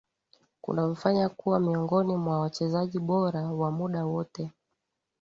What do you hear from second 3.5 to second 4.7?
wa muda wote